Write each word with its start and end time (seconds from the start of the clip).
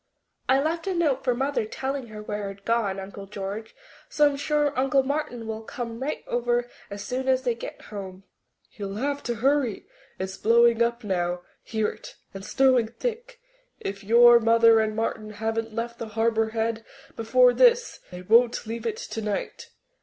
"I 0.49 0.59
left 0.59 0.87
a 0.87 0.95
note 0.95 1.23
for 1.23 1.35
Mother 1.35 1.63
telling 1.63 2.07
her 2.07 2.23
where 2.23 2.49
I'd 2.49 2.65
gone, 2.65 2.99
Uncle 2.99 3.27
George, 3.27 3.75
so 4.09 4.27
I'm 4.31 4.35
sure 4.35 4.75
Uncle 4.75 5.03
Martin 5.03 5.45
will 5.45 5.61
come 5.61 5.99
right 5.99 6.23
over 6.25 6.67
as 6.89 7.03
soon 7.03 7.27
as 7.27 7.43
they 7.43 7.53
get 7.53 7.79
home." 7.83 8.23
"He'll 8.69 8.95
have 8.95 9.21
to 9.21 9.35
hurry. 9.35 9.85
It's 10.17 10.37
blowing 10.37 10.81
up 10.81 11.03
now... 11.03 11.43
hear 11.61 11.87
it... 11.89 12.15
and 12.33 12.43
snowing 12.43 12.87
thick. 12.87 13.39
If 13.79 14.03
your 14.03 14.39
mother 14.39 14.79
and 14.79 14.95
Martin 14.95 15.33
haven't 15.33 15.75
left 15.75 15.99
the 15.99 16.07
Harbour 16.07 16.49
Head 16.49 16.83
before 17.15 17.53
this, 17.53 17.99
they 18.09 18.23
won't 18.23 18.65
leave 18.65 18.87
it 18.87 18.97
tonight. 18.97 19.69